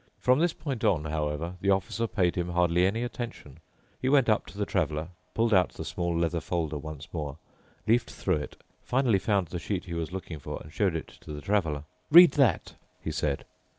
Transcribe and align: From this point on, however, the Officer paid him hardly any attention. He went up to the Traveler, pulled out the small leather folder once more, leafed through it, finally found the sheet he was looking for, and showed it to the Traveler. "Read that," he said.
From 0.19 0.39
this 0.39 0.51
point 0.53 0.83
on, 0.83 1.05
however, 1.05 1.57
the 1.61 1.69
Officer 1.69 2.07
paid 2.07 2.33
him 2.35 2.49
hardly 2.49 2.87
any 2.87 3.03
attention. 3.03 3.59
He 4.01 4.09
went 4.09 4.29
up 4.29 4.47
to 4.47 4.57
the 4.57 4.65
Traveler, 4.65 5.09
pulled 5.35 5.53
out 5.53 5.73
the 5.73 5.85
small 5.85 6.17
leather 6.17 6.41
folder 6.41 6.79
once 6.79 7.07
more, 7.13 7.37
leafed 7.87 8.09
through 8.09 8.37
it, 8.37 8.59
finally 8.81 9.19
found 9.19 9.49
the 9.49 9.59
sheet 9.59 9.85
he 9.85 9.93
was 9.93 10.11
looking 10.11 10.39
for, 10.39 10.59
and 10.59 10.73
showed 10.73 10.95
it 10.95 11.09
to 11.21 11.31
the 11.33 11.41
Traveler. 11.41 11.83
"Read 12.09 12.31
that," 12.31 12.73
he 12.99 13.11
said. 13.11 13.45